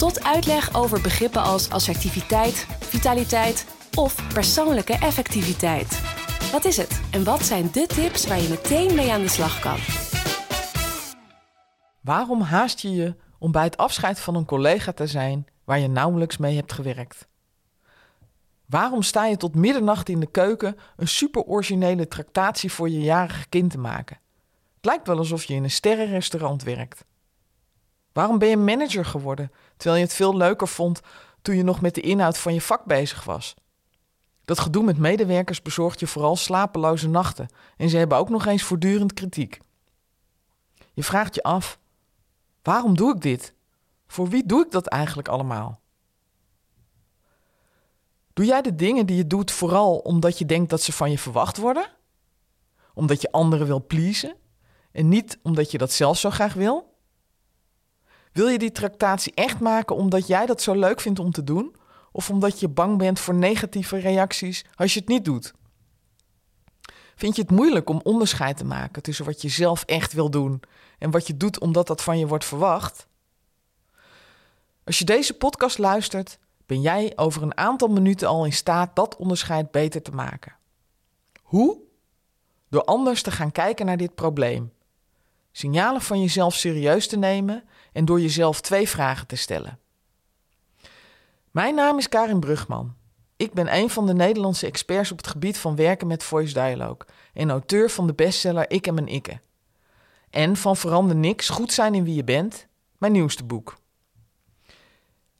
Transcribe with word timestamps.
tot 0.00 0.24
uitleg 0.24 0.74
over 0.74 1.00
begrippen 1.00 1.42
als 1.42 1.70
assertiviteit, 1.70 2.66
vitaliteit 2.80 3.66
of 3.94 4.32
persoonlijke 4.32 4.92
effectiviteit. 4.92 6.00
Wat 6.52 6.64
is 6.64 6.76
het 6.76 7.00
en 7.10 7.24
wat 7.24 7.42
zijn 7.42 7.70
de 7.72 7.86
tips 7.86 8.26
waar 8.26 8.40
je 8.40 8.48
meteen 8.48 8.94
mee 8.94 9.12
aan 9.12 9.20
de 9.20 9.28
slag 9.28 9.60
kan? 9.60 9.78
Waarom 12.00 12.40
haast 12.40 12.80
je 12.80 12.90
je 12.90 13.14
om 13.38 13.52
bij 13.52 13.64
het 13.64 13.76
afscheid 13.76 14.20
van 14.20 14.34
een 14.34 14.44
collega 14.44 14.92
te 14.92 15.06
zijn 15.06 15.46
waar 15.64 15.78
je 15.78 15.88
nauwelijks 15.88 16.36
mee 16.36 16.56
hebt 16.56 16.72
gewerkt? 16.72 17.28
Waarom 18.66 19.02
sta 19.02 19.26
je 19.26 19.36
tot 19.36 19.54
middernacht 19.54 20.08
in 20.08 20.20
de 20.20 20.30
keuken 20.30 20.76
een 20.96 21.08
super 21.08 21.42
originele 21.42 22.08
tractatie 22.08 22.72
voor 22.72 22.88
je 22.88 23.00
jarige 23.00 23.48
kind 23.48 23.70
te 23.70 23.78
maken? 23.78 24.18
Het 24.74 24.84
lijkt 24.84 25.06
wel 25.06 25.18
alsof 25.18 25.44
je 25.44 25.54
in 25.54 25.62
een 25.62 25.70
sterrenrestaurant 25.70 26.62
werkt. 26.62 27.04
Waarom 28.12 28.38
ben 28.38 28.48
je 28.48 28.56
manager 28.56 29.04
geworden 29.04 29.52
terwijl 29.76 30.00
je 30.00 30.06
het 30.06 30.14
veel 30.14 30.36
leuker 30.36 30.68
vond 30.68 31.00
toen 31.42 31.56
je 31.56 31.62
nog 31.62 31.80
met 31.80 31.94
de 31.94 32.00
inhoud 32.00 32.38
van 32.38 32.54
je 32.54 32.60
vak 32.60 32.84
bezig 32.84 33.24
was? 33.24 33.54
Dat 34.44 34.58
gedoe 34.58 34.84
met 34.84 34.98
medewerkers 34.98 35.62
bezorgt 35.62 36.00
je 36.00 36.06
vooral 36.06 36.36
slapeloze 36.36 37.08
nachten 37.08 37.48
en 37.76 37.88
ze 37.88 37.96
hebben 37.96 38.18
ook 38.18 38.28
nog 38.28 38.46
eens 38.46 38.62
voortdurend 38.62 39.14
kritiek. 39.14 39.60
Je 40.92 41.04
vraagt 41.04 41.34
je 41.34 41.42
af: 41.42 41.78
waarom 42.62 42.96
doe 42.96 43.14
ik 43.14 43.20
dit? 43.20 43.54
Voor 44.06 44.28
wie 44.28 44.46
doe 44.46 44.64
ik 44.64 44.70
dat 44.70 44.86
eigenlijk 44.86 45.28
allemaal? 45.28 45.80
Doe 48.32 48.44
jij 48.44 48.62
de 48.62 48.74
dingen 48.74 49.06
die 49.06 49.16
je 49.16 49.26
doet 49.26 49.50
vooral 49.50 49.98
omdat 49.98 50.38
je 50.38 50.46
denkt 50.46 50.70
dat 50.70 50.82
ze 50.82 50.92
van 50.92 51.10
je 51.10 51.18
verwacht 51.18 51.56
worden? 51.56 51.86
Omdat 52.94 53.20
je 53.20 53.32
anderen 53.32 53.66
wil 53.66 53.86
pleasen 53.86 54.36
en 54.92 55.08
niet 55.08 55.38
omdat 55.42 55.70
je 55.70 55.78
dat 55.78 55.92
zelf 55.92 56.18
zo 56.18 56.30
graag 56.30 56.52
wil? 56.52 56.89
Wil 58.32 58.48
je 58.48 58.58
die 58.58 58.72
tractatie 58.72 59.34
echt 59.34 59.60
maken 59.60 59.96
omdat 59.96 60.26
jij 60.26 60.46
dat 60.46 60.62
zo 60.62 60.74
leuk 60.74 61.00
vindt 61.00 61.18
om 61.18 61.30
te 61.30 61.44
doen? 61.44 61.74
Of 62.12 62.30
omdat 62.30 62.60
je 62.60 62.68
bang 62.68 62.98
bent 62.98 63.20
voor 63.20 63.34
negatieve 63.34 63.98
reacties 63.98 64.64
als 64.74 64.94
je 64.94 65.00
het 65.00 65.08
niet 65.08 65.24
doet? 65.24 65.52
Vind 67.14 67.36
je 67.36 67.42
het 67.42 67.50
moeilijk 67.50 67.88
om 67.88 68.00
onderscheid 68.02 68.56
te 68.56 68.64
maken 68.64 69.02
tussen 69.02 69.24
wat 69.24 69.42
je 69.42 69.48
zelf 69.48 69.84
echt 69.84 70.12
wil 70.12 70.30
doen 70.30 70.62
en 70.98 71.10
wat 71.10 71.26
je 71.26 71.36
doet 71.36 71.60
omdat 71.60 71.86
dat 71.86 72.02
van 72.02 72.18
je 72.18 72.26
wordt 72.26 72.44
verwacht? 72.44 73.06
Als 74.84 74.98
je 74.98 75.04
deze 75.04 75.34
podcast 75.34 75.78
luistert, 75.78 76.38
ben 76.66 76.80
jij 76.80 77.12
over 77.16 77.42
een 77.42 77.56
aantal 77.56 77.88
minuten 77.88 78.28
al 78.28 78.44
in 78.44 78.52
staat 78.52 78.96
dat 78.96 79.16
onderscheid 79.16 79.70
beter 79.70 80.02
te 80.02 80.10
maken. 80.10 80.56
Hoe? 81.42 81.78
Door 82.68 82.84
anders 82.84 83.22
te 83.22 83.30
gaan 83.30 83.52
kijken 83.52 83.86
naar 83.86 83.96
dit 83.96 84.14
probleem. 84.14 84.72
Signalen 85.52 86.00
van 86.00 86.20
jezelf 86.20 86.54
serieus 86.54 87.08
te 87.08 87.18
nemen 87.18 87.64
en 87.92 88.04
door 88.04 88.20
jezelf 88.20 88.60
twee 88.60 88.88
vragen 88.88 89.26
te 89.26 89.36
stellen. 89.36 89.78
Mijn 91.50 91.74
naam 91.74 91.98
is 91.98 92.08
Karin 92.08 92.40
Brugman. 92.40 92.94
Ik 93.36 93.52
ben 93.52 93.74
een 93.76 93.90
van 93.90 94.06
de 94.06 94.14
Nederlandse 94.14 94.66
experts 94.66 95.12
op 95.12 95.16
het 95.16 95.26
gebied 95.26 95.58
van 95.58 95.76
werken 95.76 96.06
met 96.06 96.22
voice 96.22 96.52
dialogue 96.52 97.06
en 97.32 97.50
auteur 97.50 97.90
van 97.90 98.06
de 98.06 98.14
bestseller 98.14 98.70
Ik 98.70 98.86
en 98.86 98.94
mijn 98.94 99.08
ikke. 99.08 99.40
En 100.30 100.56
van 100.56 100.76
Verander 100.76 101.16
niks, 101.16 101.48
goed 101.48 101.72
zijn 101.72 101.94
in 101.94 102.04
wie 102.04 102.14
je 102.14 102.24
bent, 102.24 102.66
mijn 102.98 103.12
nieuwste 103.12 103.44
boek. 103.44 103.78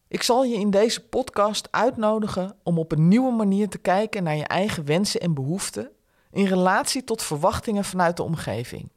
Ik 0.08 0.22
zal 0.22 0.44
je 0.44 0.54
in 0.54 0.70
deze 0.70 1.08
podcast 1.08 1.68
uitnodigen 1.70 2.56
om 2.62 2.78
op 2.78 2.92
een 2.92 3.08
nieuwe 3.08 3.32
manier 3.32 3.68
te 3.68 3.78
kijken 3.78 4.22
naar 4.22 4.36
je 4.36 4.44
eigen 4.44 4.84
wensen 4.84 5.20
en 5.20 5.34
behoeften 5.34 5.90
in 6.30 6.46
relatie 6.46 7.04
tot 7.04 7.22
verwachtingen 7.22 7.84
vanuit 7.84 8.16
de 8.16 8.22
omgeving. 8.22 8.90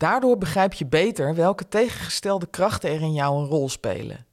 Daardoor 0.00 0.38
begrijp 0.38 0.72
je 0.72 0.86
beter 0.86 1.34
welke 1.34 1.68
tegengestelde 1.68 2.46
krachten 2.46 2.90
er 2.90 3.00
in 3.00 3.12
jou 3.12 3.38
een 3.38 3.48
rol 3.48 3.68
spelen. 3.68 4.26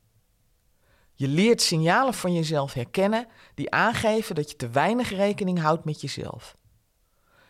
Je 1.13 1.27
leert 1.27 1.61
signalen 1.61 2.13
van 2.13 2.33
jezelf 2.33 2.73
herkennen 2.73 3.27
die 3.53 3.71
aangeven 3.71 4.35
dat 4.35 4.49
je 4.51 4.55
te 4.55 4.69
weinig 4.69 5.09
rekening 5.09 5.59
houdt 5.59 5.85
met 5.85 6.01
jezelf. 6.01 6.57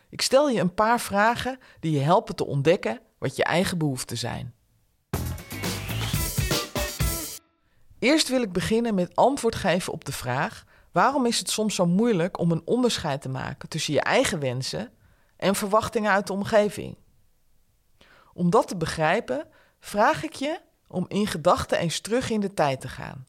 Ik 0.08 0.20
stel 0.20 0.48
je 0.48 0.60
een 0.60 0.74
paar 0.74 1.00
vragen 1.00 1.58
die 1.80 1.92
je 1.92 2.00
helpen 2.00 2.36
te 2.36 2.46
ontdekken 2.46 3.00
wat 3.18 3.36
je 3.36 3.44
eigen 3.44 3.78
behoeften 3.78 4.18
zijn. 4.18 4.54
Eerst 7.98 8.28
wil 8.28 8.42
ik 8.42 8.52
beginnen 8.52 8.94
met 8.94 9.16
antwoord 9.16 9.54
geven 9.54 9.92
op 9.92 10.04
de 10.04 10.12
vraag: 10.12 10.64
waarom 10.92 11.26
is 11.26 11.38
het 11.38 11.50
soms 11.50 11.74
zo 11.74 11.86
moeilijk 11.86 12.38
om 12.38 12.52
een 12.52 12.62
onderscheid 12.64 13.22
te 13.22 13.28
maken 13.28 13.68
tussen 13.68 13.94
je 13.94 14.00
eigen 14.00 14.40
wensen 14.40 14.92
en 15.36 15.54
verwachtingen 15.54 16.10
uit 16.10 16.26
de 16.26 16.32
omgeving? 16.32 16.96
Om 18.38 18.50
dat 18.50 18.68
te 18.68 18.76
begrijpen, 18.76 19.48
vraag 19.80 20.22
ik 20.22 20.32
je 20.32 20.60
om 20.86 21.04
in 21.08 21.26
gedachten 21.26 21.78
eens 21.78 22.00
terug 22.00 22.30
in 22.30 22.40
de 22.40 22.54
tijd 22.54 22.80
te 22.80 22.88
gaan. 22.88 23.26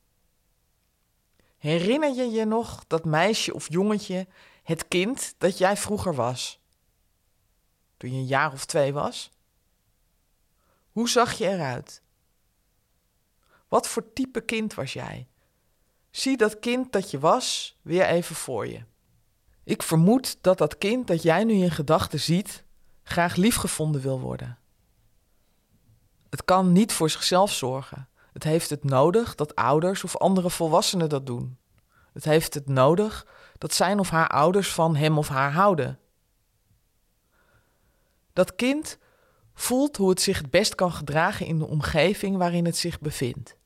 Herinner 1.57 2.15
je 2.15 2.29
je 2.29 2.45
nog 2.45 2.83
dat 2.87 3.05
meisje 3.05 3.53
of 3.53 3.71
jongetje, 3.71 4.27
het 4.63 4.87
kind 4.87 5.35
dat 5.37 5.57
jij 5.57 5.77
vroeger 5.77 6.15
was? 6.15 6.59
Toen 7.97 8.11
je 8.11 8.17
een 8.17 8.25
jaar 8.25 8.51
of 8.51 8.65
twee 8.65 8.93
was? 8.93 9.31
Hoe 10.91 11.09
zag 11.09 11.33
je 11.33 11.47
eruit? 11.47 12.01
Wat 13.67 13.87
voor 13.87 14.13
type 14.13 14.41
kind 14.41 14.73
was 14.73 14.93
jij? 14.93 15.27
Zie 16.09 16.37
dat 16.37 16.59
kind 16.59 16.91
dat 16.91 17.11
je 17.11 17.19
was 17.19 17.77
weer 17.81 18.05
even 18.05 18.35
voor 18.35 18.67
je. 18.67 18.83
Ik 19.63 19.83
vermoed 19.83 20.37
dat 20.41 20.57
dat 20.57 20.77
kind 20.77 21.07
dat 21.07 21.21
jij 21.21 21.43
nu 21.43 21.53
in 21.53 21.71
gedachten 21.71 22.19
ziet, 22.19 22.63
graag 23.03 23.35
liefgevonden 23.35 24.01
wil 24.01 24.19
worden. 24.19 24.59
Het 26.29 26.45
kan 26.45 26.72
niet 26.72 26.94
voor 26.94 27.09
zichzelf 27.09 27.51
zorgen. 27.51 28.07
Het 28.34 28.44
heeft 28.44 28.69
het 28.69 28.84
nodig 28.84 29.35
dat 29.35 29.56
ouders 29.56 30.03
of 30.03 30.17
andere 30.17 30.50
volwassenen 30.50 31.09
dat 31.09 31.25
doen. 31.25 31.57
Het 32.13 32.23
heeft 32.23 32.53
het 32.53 32.67
nodig 32.67 33.28
dat 33.57 33.73
zijn 33.73 34.00
of 34.00 34.09
haar 34.09 34.28
ouders 34.28 34.73
van 34.73 34.95
hem 34.95 35.18
of 35.18 35.28
haar 35.28 35.51
houden. 35.51 36.00
Dat 38.34 38.56
kind 38.56 38.97
voelt 39.53 39.97
hoe 39.97 40.09
het 40.09 40.22
zich 40.22 40.38
het 40.38 40.50
best 40.50 40.75
kan 40.75 40.91
gedragen 40.91 41.45
in 41.45 41.59
de 41.59 41.68
omgeving 41.68 42.38
waarin 42.38 42.66
het 42.66 42.78
zich 42.78 43.00
bevindt. 43.00 43.57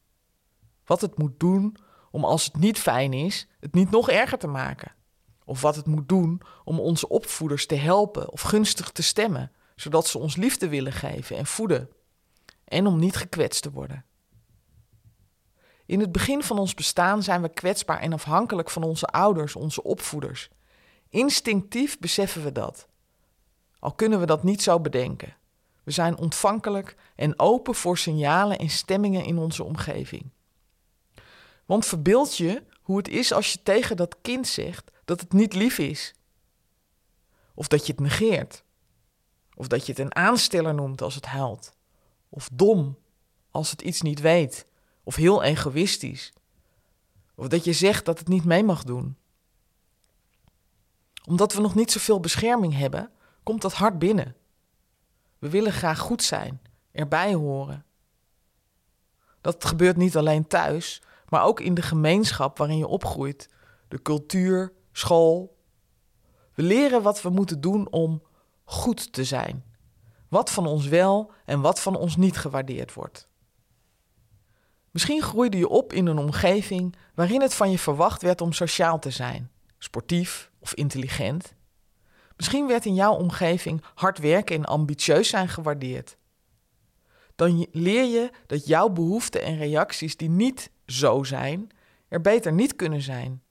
Wat 0.85 1.01
het 1.01 1.17
moet 1.17 1.39
doen 1.39 1.77
om 2.11 2.25
als 2.25 2.45
het 2.45 2.55
niet 2.57 2.79
fijn 2.79 3.13
is, 3.13 3.47
het 3.59 3.73
niet 3.73 3.91
nog 3.91 4.09
erger 4.09 4.37
te 4.37 4.47
maken. 4.47 4.91
Of 5.45 5.61
wat 5.61 5.75
het 5.75 5.87
moet 5.87 6.09
doen 6.09 6.41
om 6.63 6.79
onze 6.79 7.09
opvoeders 7.09 7.65
te 7.65 7.75
helpen 7.75 8.31
of 8.31 8.41
gunstig 8.41 8.91
te 8.91 9.03
stemmen, 9.03 9.51
zodat 9.75 10.07
ze 10.07 10.17
ons 10.17 10.35
liefde 10.35 10.69
willen 10.69 10.93
geven 10.93 11.37
en 11.37 11.45
voeden 11.45 11.89
en 12.73 12.87
om 12.87 12.99
niet 12.99 13.15
gekwetst 13.15 13.61
te 13.61 13.71
worden. 13.71 14.05
In 15.85 15.99
het 15.99 16.11
begin 16.11 16.43
van 16.43 16.59
ons 16.59 16.73
bestaan 16.73 17.23
zijn 17.23 17.41
we 17.41 17.49
kwetsbaar 17.49 17.99
en 17.99 18.13
afhankelijk 18.13 18.69
van 18.69 18.83
onze 18.83 19.05
ouders, 19.05 19.55
onze 19.55 19.83
opvoeders. 19.83 20.49
Instinctief 21.09 21.99
beseffen 21.99 22.43
we 22.43 22.51
dat. 22.51 22.87
Al 23.79 23.93
kunnen 23.93 24.19
we 24.19 24.25
dat 24.25 24.43
niet 24.43 24.61
zo 24.61 24.79
bedenken. 24.79 25.35
We 25.83 25.91
zijn 25.91 26.17
ontvankelijk 26.17 26.95
en 27.15 27.39
open 27.39 27.75
voor 27.75 27.97
signalen 27.97 28.57
en 28.57 28.69
stemmingen 28.69 29.25
in 29.25 29.37
onze 29.37 29.63
omgeving. 29.63 30.29
Want 31.65 31.85
verbeeld 31.85 32.37
je 32.37 32.63
hoe 32.81 32.97
het 32.97 33.07
is 33.07 33.33
als 33.33 33.53
je 33.53 33.63
tegen 33.63 33.97
dat 33.97 34.17
kind 34.21 34.47
zegt 34.47 34.91
dat 35.05 35.19
het 35.19 35.33
niet 35.33 35.53
lief 35.53 35.77
is. 35.77 36.13
Of 37.53 37.67
dat 37.67 37.85
je 37.85 37.91
het 37.91 38.01
negeert. 38.01 38.63
Of 39.55 39.67
dat 39.67 39.85
je 39.85 39.91
het 39.91 40.01
een 40.01 40.15
aansteller 40.15 40.73
noemt 40.73 41.01
als 41.01 41.15
het 41.15 41.25
huilt 41.25 41.73
of 42.33 42.49
dom 42.53 42.97
als 43.51 43.71
het 43.71 43.81
iets 43.81 44.01
niet 44.01 44.19
weet, 44.19 44.67
of 45.03 45.15
heel 45.15 45.43
egoïstisch, 45.43 46.33
of 47.35 47.47
dat 47.47 47.63
je 47.63 47.73
zegt 47.73 48.05
dat 48.05 48.19
het 48.19 48.27
niet 48.27 48.45
mee 48.45 48.63
mag 48.63 48.83
doen. 48.83 49.17
Omdat 51.27 51.53
we 51.53 51.61
nog 51.61 51.75
niet 51.75 51.91
zoveel 51.91 52.19
bescherming 52.19 52.73
hebben, 52.73 53.11
komt 53.43 53.61
dat 53.61 53.73
hard 53.73 53.99
binnen. 53.99 54.35
We 55.39 55.49
willen 55.49 55.71
graag 55.71 55.99
goed 55.99 56.23
zijn, 56.23 56.61
erbij 56.91 57.33
horen. 57.33 57.85
Dat 59.41 59.65
gebeurt 59.65 59.97
niet 59.97 60.17
alleen 60.17 60.47
thuis, 60.47 61.01
maar 61.29 61.43
ook 61.43 61.59
in 61.59 61.73
de 61.73 61.81
gemeenschap 61.81 62.57
waarin 62.57 62.77
je 62.77 62.87
opgroeit, 62.87 63.49
de 63.87 64.01
cultuur, 64.01 64.73
school. 64.91 65.57
We 66.53 66.63
leren 66.63 67.01
wat 67.01 67.21
we 67.21 67.29
moeten 67.29 67.61
doen 67.61 67.91
om 67.91 68.23
goed 68.63 69.13
te 69.13 69.23
zijn. 69.23 69.72
Wat 70.33 70.51
van 70.51 70.65
ons 70.65 70.87
wel 70.87 71.31
en 71.45 71.61
wat 71.61 71.79
van 71.79 71.95
ons 71.97 72.15
niet 72.15 72.37
gewaardeerd 72.37 72.93
wordt. 72.93 73.27
Misschien 74.91 75.21
groeide 75.21 75.57
je 75.57 75.67
op 75.67 75.93
in 75.93 76.05
een 76.05 76.17
omgeving 76.17 76.95
waarin 77.15 77.41
het 77.41 77.53
van 77.53 77.71
je 77.71 77.79
verwacht 77.79 78.21
werd 78.21 78.41
om 78.41 78.53
sociaal 78.53 78.99
te 78.99 79.09
zijn, 79.09 79.51
sportief 79.77 80.51
of 80.59 80.73
intelligent. 80.73 81.53
Misschien 82.35 82.67
werd 82.67 82.85
in 82.85 82.93
jouw 82.93 83.13
omgeving 83.13 83.83
hard 83.93 84.17
werken 84.17 84.55
en 84.55 84.65
ambitieus 84.65 85.29
zijn 85.29 85.49
gewaardeerd. 85.49 86.17
Dan 87.35 87.67
leer 87.71 88.03
je 88.03 88.31
dat 88.45 88.67
jouw 88.67 88.89
behoeften 88.89 89.43
en 89.43 89.57
reacties 89.57 90.17
die 90.17 90.29
niet 90.29 90.71
zo 90.85 91.23
zijn, 91.23 91.69
er 92.07 92.21
beter 92.21 92.53
niet 92.53 92.75
kunnen 92.75 93.01
zijn. 93.01 93.43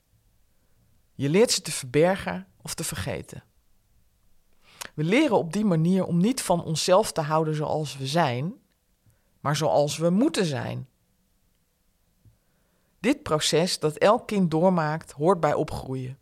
Je 1.14 1.28
leert 1.28 1.50
ze 1.50 1.62
te 1.62 1.72
verbergen 1.72 2.46
of 2.62 2.74
te 2.74 2.84
vergeten. 2.84 3.44
We 4.94 5.04
leren 5.04 5.36
op 5.36 5.52
die 5.52 5.64
manier 5.64 6.04
om 6.04 6.18
niet 6.18 6.42
van 6.42 6.64
onszelf 6.64 7.12
te 7.12 7.20
houden 7.20 7.54
zoals 7.54 7.96
we 7.96 8.06
zijn, 8.06 8.54
maar 9.40 9.56
zoals 9.56 9.96
we 9.96 10.10
moeten 10.10 10.44
zijn. 10.44 10.88
Dit 13.00 13.22
proces 13.22 13.78
dat 13.78 13.96
elk 13.96 14.26
kind 14.26 14.50
doormaakt, 14.50 15.12
hoort 15.12 15.40
bij 15.40 15.54
opgroeien. 15.54 16.18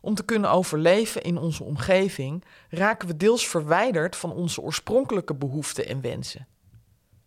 Om 0.00 0.14
te 0.14 0.24
kunnen 0.24 0.50
overleven 0.50 1.22
in 1.22 1.38
onze 1.38 1.64
omgeving 1.64 2.44
raken 2.68 3.08
we 3.08 3.16
deels 3.16 3.48
verwijderd 3.48 4.16
van 4.16 4.32
onze 4.32 4.60
oorspronkelijke 4.60 5.34
behoeften 5.34 5.86
en 5.86 6.00
wensen. 6.00 6.46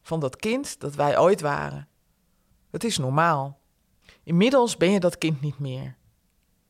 Van 0.01 0.19
dat 0.19 0.35
kind 0.35 0.79
dat 0.79 0.95
wij 0.95 1.19
ooit 1.19 1.41
waren. 1.41 1.87
Het 2.71 2.83
is 2.83 2.97
normaal. 2.97 3.59
Inmiddels 4.23 4.77
ben 4.77 4.91
je 4.91 4.99
dat 4.99 5.17
kind 5.17 5.41
niet 5.41 5.59
meer. 5.59 5.97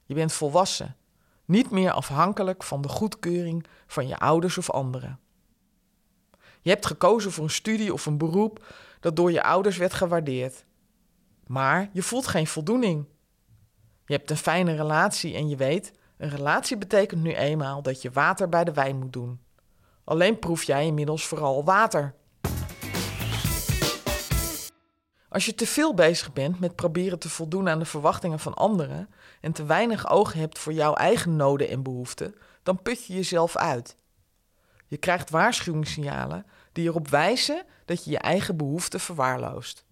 Je 0.05 0.13
bent 0.13 0.33
volwassen, 0.33 0.95
niet 1.45 1.71
meer 1.71 1.91
afhankelijk 1.91 2.63
van 2.63 2.81
de 2.81 2.87
goedkeuring 2.87 3.65
van 3.87 4.07
je 4.07 4.17
ouders 4.17 4.57
of 4.57 4.69
anderen. 4.69 5.19
Je 6.61 6.69
hebt 6.69 6.85
gekozen 6.85 7.31
voor 7.31 7.43
een 7.43 7.49
studie 7.49 7.93
of 7.93 8.05
een 8.05 8.17
beroep 8.17 8.65
dat 8.99 9.15
door 9.15 9.31
je 9.31 9.43
ouders 9.43 9.77
werd 9.77 9.93
gewaardeerd. 9.93 10.65
Maar 11.47 11.89
je 11.93 12.03
voelt 12.03 12.27
geen 12.27 12.47
voldoening. 12.47 13.05
Je 14.05 14.13
hebt 14.13 14.29
een 14.29 14.37
fijne 14.37 14.75
relatie 14.75 15.35
en 15.35 15.49
je 15.49 15.55
weet, 15.55 15.93
een 16.17 16.29
relatie 16.29 16.77
betekent 16.77 17.21
nu 17.21 17.33
eenmaal 17.33 17.81
dat 17.81 18.01
je 18.01 18.11
water 18.11 18.49
bij 18.49 18.63
de 18.63 18.73
wijn 18.73 18.99
moet 18.99 19.13
doen. 19.13 19.39
Alleen 20.03 20.39
proef 20.39 20.63
jij 20.63 20.85
inmiddels 20.85 21.25
vooral 21.25 21.63
water. 21.63 22.15
Als 25.31 25.45
je 25.45 25.55
te 25.55 25.67
veel 25.67 25.93
bezig 25.93 26.33
bent 26.33 26.59
met 26.59 26.75
proberen 26.75 27.19
te 27.19 27.29
voldoen 27.29 27.69
aan 27.69 27.79
de 27.79 27.85
verwachtingen 27.85 28.39
van 28.39 28.53
anderen 28.53 29.09
en 29.41 29.51
te 29.51 29.65
weinig 29.65 30.09
oog 30.09 30.33
hebt 30.33 30.59
voor 30.59 30.73
jouw 30.73 30.93
eigen 30.93 31.35
noden 31.35 31.69
en 31.69 31.83
behoeften, 31.83 32.35
dan 32.63 32.81
put 32.81 33.05
je 33.05 33.13
jezelf 33.13 33.55
uit. 33.55 33.97
Je 34.87 34.97
krijgt 34.97 35.29
waarschuwingssignalen 35.29 36.45
die 36.71 36.87
erop 36.87 37.07
wijzen 37.07 37.65
dat 37.85 38.03
je 38.03 38.11
je 38.11 38.17
eigen 38.17 38.57
behoeften 38.57 38.99
verwaarloost. 38.99 39.85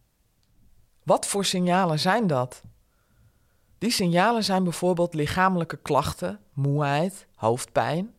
Wat 1.04 1.28
voor 1.28 1.46
signalen 1.46 2.00
zijn 2.00 2.28
dat? 2.28 2.62
Die 3.78 3.92
signalen 3.92 4.44
zijn 4.44 4.64
bijvoorbeeld 4.64 5.14
lichamelijke 5.14 5.78
klachten, 5.78 6.40
moeheid, 6.54 7.28
hoofdpijn, 7.36 8.14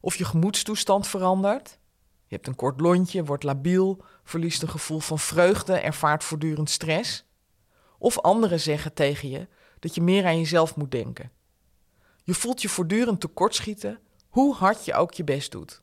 of 0.00 0.16
je 0.16 0.24
gemoedstoestand 0.24 1.06
verandert. 1.06 1.78
Je 2.28 2.34
hebt 2.34 2.46
een 2.46 2.54
kort 2.54 2.80
lontje, 2.80 3.24
wordt 3.24 3.42
labiel, 3.42 4.04
verliest 4.24 4.62
een 4.62 4.68
gevoel 4.68 4.98
van 4.98 5.18
vreugde, 5.18 5.72
ervaart 5.72 6.24
voortdurend 6.24 6.70
stress. 6.70 7.24
Of 7.98 8.18
anderen 8.18 8.60
zeggen 8.60 8.94
tegen 8.94 9.28
je 9.28 9.48
dat 9.78 9.94
je 9.94 10.02
meer 10.02 10.26
aan 10.26 10.38
jezelf 10.38 10.76
moet 10.76 10.90
denken. 10.90 11.30
Je 12.22 12.34
voelt 12.34 12.62
je 12.62 12.68
voortdurend 12.68 13.20
tekortschieten, 13.20 14.00
hoe 14.28 14.54
hard 14.54 14.84
je 14.84 14.94
ook 14.94 15.12
je 15.12 15.24
best 15.24 15.52
doet. 15.52 15.82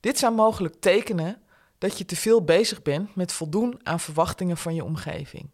Dit 0.00 0.18
zijn 0.18 0.34
mogelijk 0.34 0.80
tekenen 0.80 1.42
dat 1.78 1.98
je 1.98 2.04
te 2.04 2.16
veel 2.16 2.44
bezig 2.44 2.82
bent 2.82 3.14
met 3.14 3.32
voldoen 3.32 3.80
aan 3.82 4.00
verwachtingen 4.00 4.56
van 4.56 4.74
je 4.74 4.84
omgeving. 4.84 5.50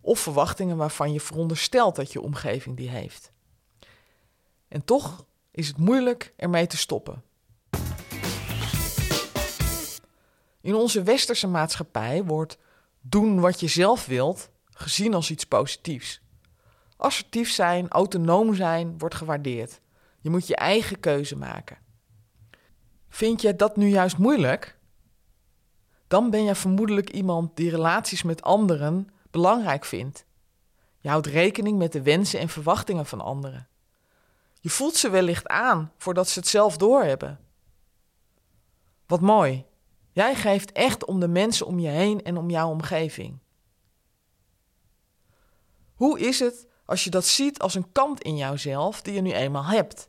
Of 0.00 0.20
verwachtingen 0.20 0.76
waarvan 0.76 1.12
je 1.12 1.20
veronderstelt 1.20 1.96
dat 1.96 2.12
je 2.12 2.20
omgeving 2.20 2.76
die 2.76 2.88
heeft. 2.88 3.32
En 4.68 4.84
toch 4.84 5.26
is 5.50 5.68
het 5.68 5.76
moeilijk 5.76 6.32
ermee 6.36 6.66
te 6.66 6.76
stoppen. 6.76 7.22
In 10.60 10.74
onze 10.74 11.02
westerse 11.02 11.46
maatschappij 11.46 12.24
wordt 12.24 12.58
doen 13.00 13.40
wat 13.40 13.60
je 13.60 13.68
zelf 13.68 14.06
wilt 14.06 14.50
gezien 14.64 15.14
als 15.14 15.30
iets 15.30 15.44
positiefs. 15.44 16.20
Assertief 16.96 17.50
zijn, 17.50 17.88
autonoom 17.88 18.54
zijn 18.54 18.98
wordt 18.98 19.14
gewaardeerd. 19.14 19.80
Je 20.20 20.30
moet 20.30 20.46
je 20.46 20.56
eigen 20.56 21.00
keuze 21.00 21.36
maken. 21.36 21.78
Vind 23.08 23.42
je 23.42 23.56
dat 23.56 23.76
nu 23.76 23.88
juist 23.88 24.18
moeilijk? 24.18 24.78
Dan 26.06 26.30
ben 26.30 26.44
je 26.44 26.54
vermoedelijk 26.54 27.10
iemand 27.10 27.56
die 27.56 27.70
relaties 27.70 28.22
met 28.22 28.42
anderen 28.42 29.08
belangrijk 29.30 29.84
vindt. 29.84 30.24
Je 30.98 31.08
houdt 31.08 31.26
rekening 31.26 31.78
met 31.78 31.92
de 31.92 32.02
wensen 32.02 32.40
en 32.40 32.48
verwachtingen 32.48 33.06
van 33.06 33.20
anderen. 33.20 33.68
Je 34.60 34.70
voelt 34.70 34.96
ze 34.96 35.10
wellicht 35.10 35.46
aan 35.46 35.92
voordat 35.96 36.28
ze 36.28 36.38
het 36.38 36.48
zelf 36.48 36.76
doorhebben. 36.76 37.38
Wat 39.06 39.20
mooi. 39.20 39.64
Jij 40.18 40.34
geeft 40.34 40.72
echt 40.72 41.04
om 41.04 41.20
de 41.20 41.28
mensen 41.28 41.66
om 41.66 41.78
je 41.78 41.88
heen 41.88 42.22
en 42.22 42.36
om 42.36 42.50
jouw 42.50 42.70
omgeving. 42.70 43.38
Hoe 45.94 46.20
is 46.20 46.40
het 46.40 46.66
als 46.84 47.04
je 47.04 47.10
dat 47.10 47.24
ziet 47.24 47.58
als 47.58 47.74
een 47.74 47.92
kant 47.92 48.22
in 48.22 48.36
jouzelf 48.36 49.02
die 49.02 49.14
je 49.14 49.20
nu 49.20 49.32
eenmaal 49.32 49.64
hebt? 49.64 50.08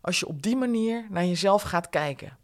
Als 0.00 0.20
je 0.20 0.26
op 0.26 0.42
die 0.42 0.56
manier 0.56 1.06
naar 1.10 1.24
jezelf 1.24 1.62
gaat 1.62 1.88
kijken. 1.88 2.38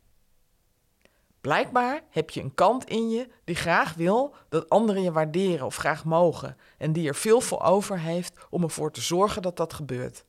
Blijkbaar 1.41 2.03
heb 2.11 2.31
je 2.31 2.41
een 2.41 2.55
kant 2.55 2.85
in 2.85 3.09
je 3.11 3.29
die 3.45 3.57
graag 3.57 3.95
wil 3.95 4.35
dat 4.49 4.69
anderen 4.69 5.03
je 5.03 5.13
waarderen 5.13 5.67
of 5.67 5.77
graag 5.77 6.05
mogen 6.05 6.57
en 6.79 6.93
die 6.93 7.09
er 7.09 7.15
veel 7.15 7.41
voor 7.41 7.63
over 7.63 7.99
heeft 7.99 8.47
om 8.51 8.63
ervoor 8.63 8.93
te 8.93 9.01
zorgen 9.01 9.43
dat 9.43 9.57
dat 9.57 9.73
gebeurt. 9.73 10.25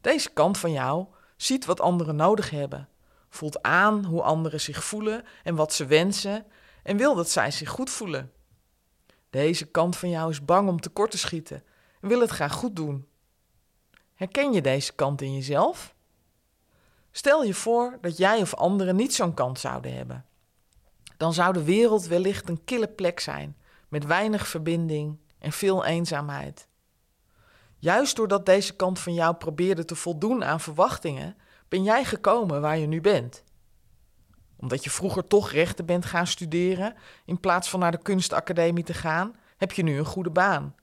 Deze 0.00 0.32
kant 0.32 0.58
van 0.58 0.72
jou 0.72 1.06
ziet 1.36 1.64
wat 1.64 1.80
anderen 1.80 2.16
nodig 2.16 2.50
hebben, 2.50 2.88
voelt 3.36 3.62
aan 3.62 4.04
hoe 4.04 4.22
anderen 4.22 4.60
zich 4.60 4.84
voelen 4.84 5.24
en 5.42 5.54
wat 5.54 5.72
ze 5.72 5.86
wensen 5.86 6.46
en 6.82 6.96
wil 6.96 7.14
dat 7.14 7.30
zij 7.30 7.50
zich 7.50 7.68
goed 7.68 7.90
voelen. 7.90 8.32
Deze 9.30 9.66
kant 9.66 9.96
van 9.96 10.10
jou 10.10 10.30
is 10.30 10.44
bang 10.44 10.68
om 10.68 10.80
tekort 10.80 11.10
te 11.10 11.18
schieten 11.18 11.64
en 12.00 12.08
wil 12.08 12.20
het 12.20 12.30
graag 12.30 12.52
goed 12.52 12.76
doen. 12.76 13.08
Herken 14.14 14.52
je 14.52 14.60
deze 14.62 14.92
kant 14.92 15.20
in 15.20 15.34
jezelf? 15.34 15.94
Stel 17.10 17.44
je 17.44 17.54
voor 17.54 17.98
dat 18.00 18.16
jij 18.16 18.40
of 18.40 18.54
anderen 18.54 18.96
niet 18.96 19.14
zo'n 19.14 19.34
kant 19.34 19.58
zouden 19.58 19.94
hebben. 19.94 20.24
Dan 21.16 21.32
zou 21.32 21.52
de 21.52 21.64
wereld 21.64 22.06
wellicht 22.06 22.48
een 22.48 22.64
kille 22.64 22.88
plek 22.88 23.20
zijn, 23.20 23.56
met 23.88 24.04
weinig 24.04 24.48
verbinding 24.48 25.18
en 25.38 25.52
veel 25.52 25.84
eenzaamheid. 25.84 26.68
Juist 27.78 28.16
doordat 28.16 28.46
deze 28.46 28.76
kant 28.76 28.98
van 28.98 29.14
jou 29.14 29.34
probeerde 29.34 29.84
te 29.84 29.94
voldoen 29.94 30.44
aan 30.44 30.60
verwachtingen, 30.60 31.36
ben 31.68 31.82
jij 31.82 32.04
gekomen 32.04 32.60
waar 32.60 32.78
je 32.78 32.86
nu 32.86 33.00
bent. 33.00 33.44
Omdat 34.56 34.84
je 34.84 34.90
vroeger 34.90 35.26
toch 35.26 35.50
rechten 35.50 35.86
bent 35.86 36.04
gaan 36.04 36.26
studeren, 36.26 36.94
in 37.24 37.40
plaats 37.40 37.70
van 37.70 37.80
naar 37.80 37.90
de 37.90 38.02
kunstacademie 38.02 38.84
te 38.84 38.94
gaan, 38.94 39.34
heb 39.56 39.72
je 39.72 39.82
nu 39.82 39.98
een 39.98 40.04
goede 40.04 40.30
baan 40.30 40.74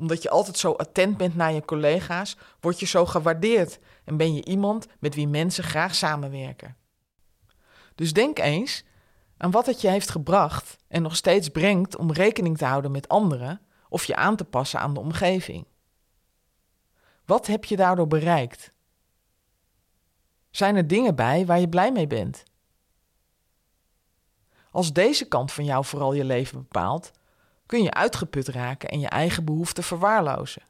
omdat 0.00 0.22
je 0.22 0.30
altijd 0.30 0.58
zo 0.58 0.72
attent 0.72 1.16
bent 1.16 1.36
naar 1.36 1.52
je 1.52 1.64
collega's, 1.64 2.36
word 2.60 2.80
je 2.80 2.86
zo 2.86 3.06
gewaardeerd 3.06 3.78
en 4.04 4.16
ben 4.16 4.34
je 4.34 4.44
iemand 4.44 4.86
met 4.98 5.14
wie 5.14 5.28
mensen 5.28 5.64
graag 5.64 5.94
samenwerken. 5.94 6.76
Dus 7.94 8.12
denk 8.12 8.38
eens 8.38 8.84
aan 9.36 9.50
wat 9.50 9.66
het 9.66 9.80
je 9.80 9.88
heeft 9.88 10.10
gebracht 10.10 10.76
en 10.88 11.02
nog 11.02 11.16
steeds 11.16 11.48
brengt 11.48 11.96
om 11.96 12.12
rekening 12.12 12.58
te 12.58 12.64
houden 12.64 12.90
met 12.90 13.08
anderen 13.08 13.60
of 13.88 14.04
je 14.04 14.16
aan 14.16 14.36
te 14.36 14.44
passen 14.44 14.80
aan 14.80 14.94
de 14.94 15.00
omgeving. 15.00 15.66
Wat 17.24 17.46
heb 17.46 17.64
je 17.64 17.76
daardoor 17.76 18.06
bereikt? 18.06 18.72
Zijn 20.60 20.76
er 20.76 20.86
dingen 20.86 21.14
bij 21.14 21.46
waar 21.46 21.60
je 21.60 21.68
blij 21.68 21.92
mee 21.92 22.06
bent? 22.06 22.42
Als 24.70 24.92
deze 24.92 25.28
kant 25.28 25.52
van 25.52 25.64
jou 25.64 25.84
vooral 25.84 26.12
je 26.12 26.24
leven 26.24 26.58
bepaalt, 26.58 27.10
kun 27.66 27.82
je 27.82 27.94
uitgeput 27.94 28.48
raken 28.48 28.88
en 28.88 29.00
je 29.00 29.08
eigen 29.08 29.44
behoeften 29.44 29.82
verwaarlozen. 29.82 30.62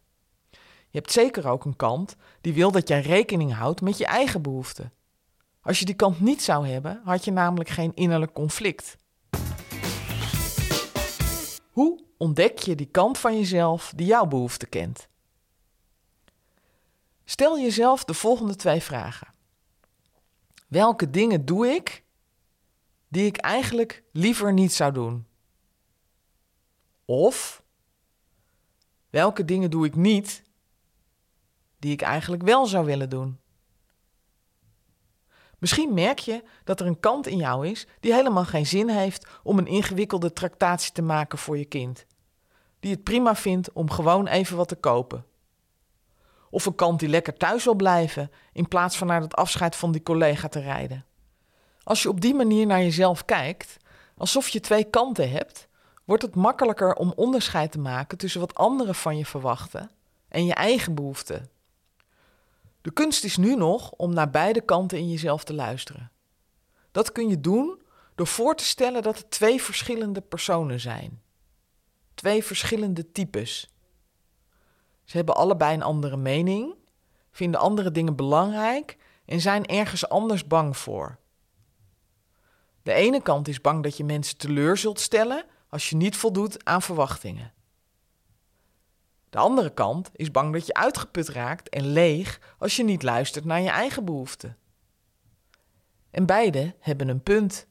Je 0.88 0.98
hebt 0.98 1.12
zeker 1.12 1.48
ook 1.48 1.64
een 1.64 1.76
kant 1.76 2.16
die 2.40 2.52
wil 2.52 2.70
dat 2.70 2.88
jij 2.88 3.00
rekening 3.00 3.54
houdt 3.54 3.80
met 3.80 3.98
je 3.98 4.06
eigen 4.06 4.42
behoeften. 4.42 4.92
Als 5.60 5.78
je 5.78 5.84
die 5.84 5.94
kant 5.94 6.20
niet 6.20 6.42
zou 6.42 6.68
hebben, 6.68 7.00
had 7.04 7.24
je 7.24 7.30
namelijk 7.30 7.68
geen 7.68 7.94
innerlijk 7.94 8.32
conflict. 8.32 8.96
Hoe 11.70 12.04
ontdek 12.16 12.58
je 12.58 12.74
die 12.74 12.88
kant 12.90 13.18
van 13.18 13.38
jezelf 13.38 13.92
die 13.96 14.06
jouw 14.06 14.26
behoeften 14.26 14.68
kent? 14.68 15.08
Stel 17.24 17.58
jezelf 17.58 18.04
de 18.04 18.14
volgende 18.14 18.56
twee 18.56 18.80
vragen. 18.80 19.38
Welke 20.70 21.10
dingen 21.10 21.44
doe 21.44 21.66
ik 21.66 22.04
die 23.08 23.26
ik 23.26 23.36
eigenlijk 23.36 24.02
liever 24.12 24.52
niet 24.52 24.72
zou 24.72 24.92
doen? 24.92 25.26
Of 27.04 27.62
welke 29.08 29.44
dingen 29.44 29.70
doe 29.70 29.86
ik 29.86 29.94
niet 29.94 30.42
die 31.78 31.92
ik 31.92 32.02
eigenlijk 32.02 32.42
wel 32.42 32.66
zou 32.66 32.86
willen 32.86 33.10
doen? 33.10 33.38
Misschien 35.58 35.94
merk 35.94 36.18
je 36.18 36.42
dat 36.64 36.80
er 36.80 36.86
een 36.86 37.00
kant 37.00 37.26
in 37.26 37.36
jou 37.36 37.66
is 37.66 37.86
die 38.00 38.14
helemaal 38.14 38.44
geen 38.44 38.66
zin 38.66 38.88
heeft 38.88 39.26
om 39.42 39.58
een 39.58 39.66
ingewikkelde 39.66 40.32
tractatie 40.32 40.92
te 40.92 41.02
maken 41.02 41.38
voor 41.38 41.58
je 41.58 41.64
kind. 41.64 42.06
Die 42.80 42.90
het 42.90 43.04
prima 43.04 43.36
vindt 43.36 43.72
om 43.72 43.90
gewoon 43.90 44.26
even 44.26 44.56
wat 44.56 44.68
te 44.68 44.76
kopen. 44.76 45.24
Of 46.50 46.66
een 46.66 46.74
kant 46.74 47.00
die 47.00 47.08
lekker 47.08 47.36
thuis 47.36 47.64
wil 47.64 47.74
blijven 47.74 48.30
in 48.52 48.68
plaats 48.68 48.96
van 48.96 49.06
naar 49.06 49.20
het 49.20 49.34
afscheid 49.34 49.76
van 49.76 49.92
die 49.92 50.02
collega 50.02 50.48
te 50.48 50.60
rijden. 50.60 51.04
Als 51.82 52.02
je 52.02 52.08
op 52.08 52.20
die 52.20 52.34
manier 52.34 52.66
naar 52.66 52.82
jezelf 52.82 53.24
kijkt, 53.24 53.76
alsof 54.16 54.48
je 54.48 54.60
twee 54.60 54.84
kanten 54.84 55.30
hebt, 55.30 55.68
wordt 56.04 56.22
het 56.22 56.34
makkelijker 56.34 56.94
om 56.94 57.12
onderscheid 57.16 57.72
te 57.72 57.78
maken 57.78 58.18
tussen 58.18 58.40
wat 58.40 58.54
anderen 58.54 58.94
van 58.94 59.16
je 59.16 59.26
verwachten 59.26 59.90
en 60.28 60.44
je 60.46 60.54
eigen 60.54 60.94
behoeften. 60.94 61.50
De 62.80 62.92
kunst 62.92 63.24
is 63.24 63.36
nu 63.36 63.56
nog 63.56 63.90
om 63.90 64.14
naar 64.14 64.30
beide 64.30 64.60
kanten 64.60 64.98
in 64.98 65.10
jezelf 65.10 65.44
te 65.44 65.54
luisteren. 65.54 66.10
Dat 66.90 67.12
kun 67.12 67.28
je 67.28 67.40
doen 67.40 67.82
door 68.14 68.26
voor 68.26 68.54
te 68.54 68.64
stellen 68.64 69.02
dat 69.02 69.18
het 69.18 69.30
twee 69.30 69.62
verschillende 69.62 70.20
personen 70.20 70.80
zijn. 70.80 71.22
Twee 72.14 72.44
verschillende 72.44 73.12
types. 73.12 73.68
Ze 75.10 75.16
hebben 75.16 75.36
allebei 75.36 75.74
een 75.74 75.82
andere 75.82 76.16
mening, 76.16 76.74
vinden 77.30 77.60
andere 77.60 77.90
dingen 77.90 78.16
belangrijk 78.16 78.96
en 79.24 79.40
zijn 79.40 79.66
ergens 79.66 80.08
anders 80.08 80.46
bang 80.46 80.76
voor. 80.76 81.18
De 82.82 82.92
ene 82.92 83.22
kant 83.22 83.48
is 83.48 83.60
bang 83.60 83.82
dat 83.82 83.96
je 83.96 84.04
mensen 84.04 84.36
teleur 84.36 84.76
zult 84.76 85.00
stellen 85.00 85.44
als 85.68 85.90
je 85.90 85.96
niet 85.96 86.16
voldoet 86.16 86.64
aan 86.64 86.82
verwachtingen. 86.82 87.52
De 89.30 89.38
andere 89.38 89.74
kant 89.74 90.10
is 90.12 90.30
bang 90.30 90.52
dat 90.52 90.66
je 90.66 90.74
uitgeput 90.74 91.28
raakt 91.28 91.68
en 91.68 91.86
leeg 91.86 92.54
als 92.58 92.76
je 92.76 92.84
niet 92.84 93.02
luistert 93.02 93.44
naar 93.44 93.60
je 93.60 93.70
eigen 93.70 94.04
behoeften. 94.04 94.56
En 96.10 96.26
beide 96.26 96.74
hebben 96.80 97.08
een 97.08 97.22
punt. 97.22 97.66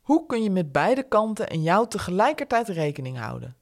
Hoe 0.00 0.26
kun 0.26 0.42
je 0.42 0.50
met 0.50 0.72
beide 0.72 1.02
kanten 1.08 1.48
en 1.48 1.62
jou 1.62 1.88
tegelijkertijd 1.88 2.68
rekening 2.68 3.18
houden? 3.18 3.56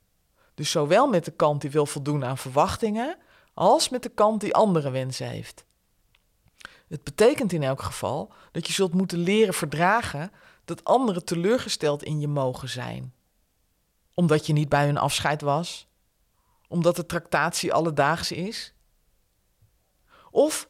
Dus 0.55 0.71
zowel 0.71 1.09
met 1.09 1.25
de 1.25 1.31
kant 1.31 1.61
die 1.61 1.71
wil 1.71 1.87
voldoen 1.87 2.25
aan 2.25 2.39
verwachtingen, 2.39 3.17
als 3.55 3.89
met 3.89 4.03
de 4.03 4.09
kant 4.09 4.41
die 4.41 4.55
andere 4.55 4.91
wensen 4.91 5.29
heeft. 5.29 5.65
Het 6.89 7.05
betekent 7.05 7.53
in 7.53 7.63
elk 7.63 7.83
geval 7.83 8.33
dat 8.53 8.67
je 8.67 8.73
zult 8.73 8.95
moeten 8.95 9.19
leren 9.19 9.55
verdragen 9.55 10.33
dat 10.65 10.85
anderen 10.85 11.25
teleurgesteld 11.25 12.03
in 12.03 12.21
je 12.21 12.29
mogen 12.29 12.69
zijn. 12.69 13.15
Omdat 14.15 14.47
je 14.47 14.53
niet 14.53 14.69
bij 14.69 14.85
hun 14.85 14.97
afscheid 14.97 15.41
was, 15.41 15.89
omdat 16.69 16.97
de 16.97 17.07
tractatie 17.07 17.73
alledaags 17.73 18.33
is. 18.33 18.75
Of 20.31 20.69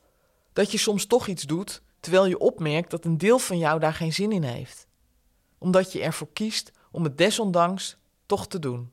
dat 0.53 0.73
je 0.73 0.79
soms 0.79 1.07
toch 1.07 1.26
iets 1.26 1.43
doet 1.43 1.83
terwijl 2.00 2.26
je 2.26 2.38
opmerkt 2.38 2.91
dat 2.91 3.05
een 3.05 3.19
deel 3.19 3.38
van 3.38 3.59
jou 3.59 3.81
daar 3.81 3.95
geen 3.95 4.12
zin 4.12 4.33
in 4.33 4.43
heeft. 4.43 4.87
Omdat 5.59 5.93
je 5.93 6.03
ervoor 6.03 6.33
kiest 6.33 6.73
om 6.91 7.05
het 7.05 7.19
desondanks 7.19 7.97
toch 8.26 8.47
te 8.47 8.59
doen. 8.59 8.93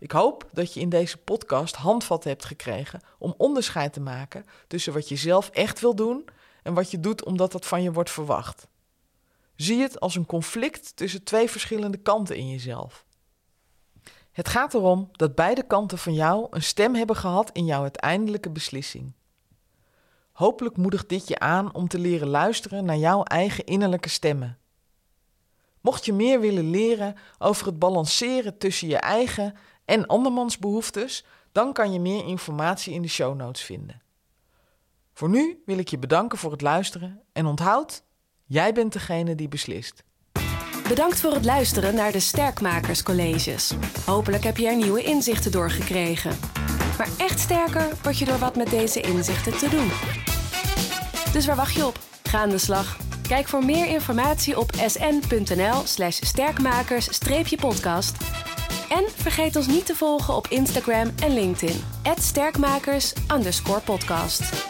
Ik 0.00 0.10
hoop 0.10 0.48
dat 0.52 0.74
je 0.74 0.80
in 0.80 0.88
deze 0.88 1.16
podcast 1.16 1.74
handvat 1.74 2.24
hebt 2.24 2.44
gekregen 2.44 3.00
om 3.18 3.34
onderscheid 3.36 3.92
te 3.92 4.00
maken 4.00 4.46
tussen 4.66 4.92
wat 4.92 5.08
je 5.08 5.16
zelf 5.16 5.48
echt 5.48 5.80
wil 5.80 5.94
doen 5.94 6.24
en 6.62 6.74
wat 6.74 6.90
je 6.90 7.00
doet 7.00 7.24
omdat 7.24 7.52
dat 7.52 7.66
van 7.66 7.82
je 7.82 7.92
wordt 7.92 8.10
verwacht. 8.10 8.68
Zie 9.56 9.80
het 9.80 10.00
als 10.00 10.14
een 10.14 10.26
conflict 10.26 10.96
tussen 10.96 11.24
twee 11.24 11.50
verschillende 11.50 11.98
kanten 11.98 12.36
in 12.36 12.50
jezelf. 12.50 13.04
Het 14.32 14.48
gaat 14.48 14.74
erom 14.74 15.08
dat 15.12 15.34
beide 15.34 15.62
kanten 15.62 15.98
van 15.98 16.14
jou 16.14 16.46
een 16.50 16.62
stem 16.62 16.94
hebben 16.94 17.16
gehad 17.16 17.50
in 17.52 17.64
jouw 17.64 17.82
uiteindelijke 17.82 18.50
beslissing. 18.50 19.12
Hopelijk 20.32 20.76
moedigt 20.76 21.08
dit 21.08 21.28
je 21.28 21.38
aan 21.38 21.74
om 21.74 21.88
te 21.88 21.98
leren 21.98 22.28
luisteren 22.28 22.84
naar 22.84 22.96
jouw 22.96 23.22
eigen 23.22 23.64
innerlijke 23.64 24.08
stemmen. 24.08 24.58
Mocht 25.80 26.04
je 26.04 26.12
meer 26.12 26.40
willen 26.40 26.70
leren 26.70 27.16
over 27.38 27.66
het 27.66 27.78
balanceren 27.78 28.58
tussen 28.58 28.88
je 28.88 28.96
eigen 28.96 29.54
en 29.90 30.06
andermans 30.06 30.58
behoeftes, 30.58 31.24
dan 31.52 31.72
kan 31.72 31.92
je 31.92 32.00
meer 32.00 32.24
informatie 32.24 32.94
in 32.94 33.02
de 33.02 33.08
show 33.08 33.36
notes 33.36 33.62
vinden. 33.62 34.02
Voor 35.12 35.28
nu 35.28 35.62
wil 35.66 35.78
ik 35.78 35.88
je 35.88 35.98
bedanken 35.98 36.38
voor 36.38 36.50
het 36.50 36.60
luisteren 36.60 37.20
en 37.32 37.46
onthoud, 37.46 38.02
jij 38.44 38.72
bent 38.72 38.92
degene 38.92 39.34
die 39.34 39.48
beslist. 39.48 40.04
Bedankt 40.88 41.20
voor 41.20 41.32
het 41.32 41.44
luisteren 41.44 41.94
naar 41.94 42.12
de 42.12 42.20
Sterkmakerscolleges. 42.20 43.72
Hopelijk 44.06 44.44
heb 44.44 44.56
je 44.56 44.66
er 44.66 44.76
nieuwe 44.76 45.02
inzichten 45.02 45.52
door 45.52 45.70
gekregen. 45.70 46.38
Maar 46.98 47.08
echt 47.18 47.40
sterker 47.40 47.88
word 48.02 48.18
je 48.18 48.24
door 48.24 48.38
wat 48.38 48.56
met 48.56 48.70
deze 48.70 49.00
inzichten 49.00 49.58
te 49.58 49.68
doen. 49.68 49.90
Dus 51.32 51.46
waar 51.46 51.56
wacht 51.56 51.74
je 51.74 51.86
op? 51.86 51.98
Ga 52.22 52.38
aan 52.38 52.50
de 52.50 52.58
slag. 52.58 52.98
Kijk 53.28 53.48
voor 53.48 53.64
meer 53.64 53.86
informatie 53.86 54.58
op 54.58 54.70
sn.nl/slash 54.86 56.20
sterkmakers-podcast. 56.20 58.16
En 58.90 59.04
vergeet 59.16 59.56
ons 59.56 59.66
niet 59.66 59.86
te 59.86 59.94
volgen 59.94 60.34
op 60.34 60.46
Instagram 60.48 61.10
en 61.22 61.34
LinkedIn. 61.34 61.84
@sterkmakers_podcast. 62.20 64.69